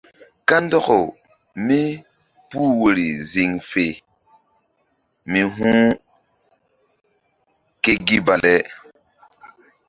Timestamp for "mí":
5.31-5.39